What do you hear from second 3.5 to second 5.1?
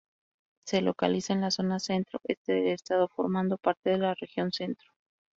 parte de la región Centro.